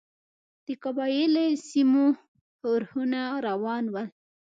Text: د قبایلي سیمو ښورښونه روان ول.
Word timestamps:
د 0.65 0.67
قبایلي 0.83 1.47
سیمو 1.69 2.05
ښورښونه 2.57 3.21
روان 3.47 3.85
ول. 3.93 4.07